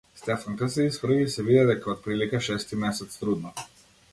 [0.19, 3.53] Стефанка се исправи и се виде дека е отприлика шести месец трудна.